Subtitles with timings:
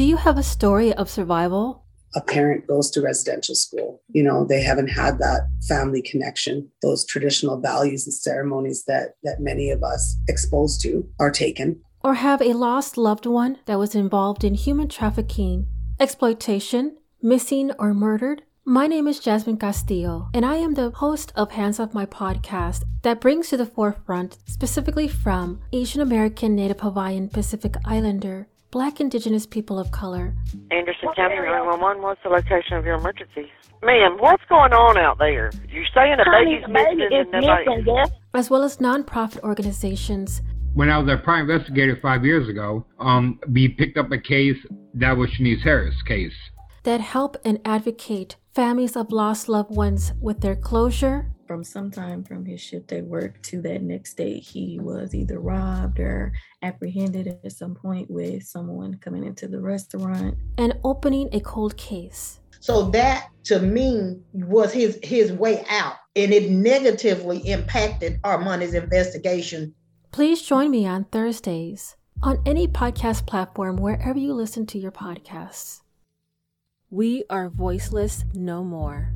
[0.00, 1.84] Do you have a story of survival?
[2.14, 4.00] A parent goes to residential school.
[4.08, 6.70] You know, they haven't had that family connection.
[6.80, 11.82] Those traditional values and ceremonies that, that many of us exposed to are taken.
[12.02, 15.66] Or have a lost loved one that was involved in human trafficking,
[16.00, 18.40] exploitation, missing, or murdered?
[18.64, 22.84] My name is Jasmine Castillo, and I am the host of Hands Off My podcast
[23.02, 29.46] that brings to the forefront, specifically from Asian American, Native Hawaiian, Pacific Islander, Black Indigenous
[29.46, 30.32] people of color.
[30.70, 33.50] Anderson County 911, what's the location of your emergency?
[33.82, 35.50] Ma'am, what's going on out there?
[35.68, 38.12] You saying a baby's missing and nobody...
[38.32, 40.40] As well as nonprofit organizations.
[40.74, 44.58] When I was a private investigator five years ago, um, we picked up a case
[44.94, 46.32] that was Shanice Harris' case.
[46.84, 51.32] That help and advocate families of lost loved ones with their closure.
[51.50, 55.98] From sometime from his shift at work to that next day, he was either robbed
[55.98, 56.32] or
[56.62, 60.38] apprehended at some point with someone coming into the restaurant.
[60.58, 62.38] And opening a cold case.
[62.60, 65.96] So that to me was his his way out.
[66.14, 69.74] And it negatively impacted Armani's investigation.
[70.12, 75.80] Please join me on Thursdays on any podcast platform wherever you listen to your podcasts.
[76.90, 79.14] We are voiceless no more.